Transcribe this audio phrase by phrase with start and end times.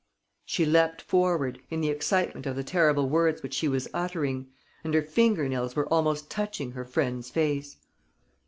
[0.45, 4.47] She leapt forward, in the excitement of the terrible words which she was uttering;
[4.83, 7.77] and her finger nails were almost touching her friend's face.